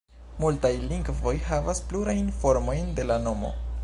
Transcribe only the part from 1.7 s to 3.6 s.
plurajn formojn de la nomo.